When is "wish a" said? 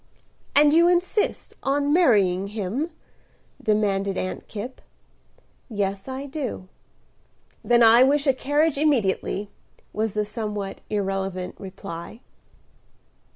8.01-8.33